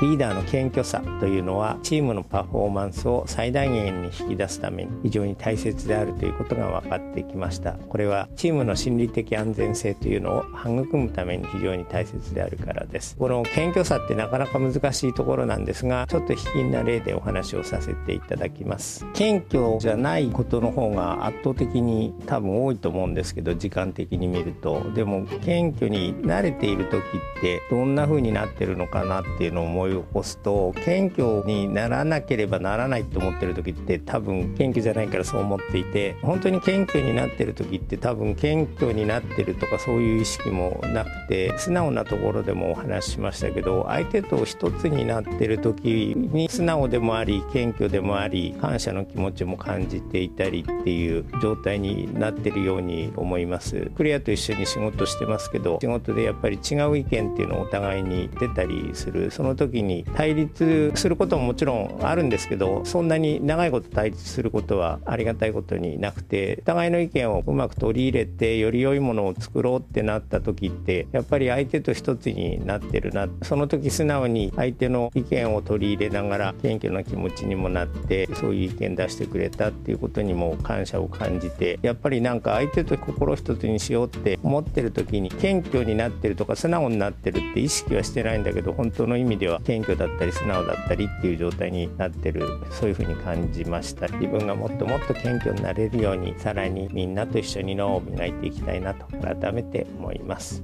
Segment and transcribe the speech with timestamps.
[0.00, 7.72] リーダーの謙虚さというのはチームのパフォーマンスを最大限に引き出すために非常に大切であるということが分かってきました。
[7.72, 13.16] これはチームの心理的安全性というのを育むために非常に大切であるからです。
[13.16, 19.04] この謙虚さってなかなか難しいところなんですがちょっと卑近な例でお話をさせていただきます。
[19.14, 24.92] 謙虚じゃないことの方が圧倒的に多分多いと思うんですけど時間的に見ると。
[24.94, 53.90] でも謙虚に慣れている時ってどんな風になってるのかなっていうのを思いい起こすと謙虚にならなければならないと思ってる時って多分謙虚じゃないからそう思っていて本当に謙虚になってる時って多分謙虚になってるとかそういう意識もなくて素直なところでもお話ししましたけど相手と一つになってる時に素直でもあり謙虚でもあり感謝の気持ちも感じていたりっていう状態になってるように思います。
[53.96, 59.30] クレアと一緒に仕事してますけど仕事でやっぱり違う意見っていうのをお互いに出たりする。
[59.30, 94.08] その時時に対立することももちろんあるんですけどそんなに長いこと対立することはありがたいことになくてお互いの意見をうまく取り入れてより良いものを作ろうってなった時ってやっぱり相手と一つになってるなその時素直に相手の意見を取り入れながら謙虚な気持ちにもなってそういう意見出してくれたっていうことにも感謝を感じてやっぱりなんか相手と心一つにしようって思ってる時に謙虚になってるとか素直になってるって意識はしてないんだけど本当の意味では謙虚だったり素直だったりっていう状態になってるそういうふうに感じました。
[94.08, 100.62] 自分がもっともっと謙虚になれるようにさらにみんなと一緒に脳を磨いていきたいなと改めて思います。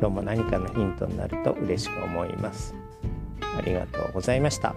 [0.00, 2.74] 今日も何かのヒントになると嬉しく思います。
[3.40, 4.76] ありがとうございました。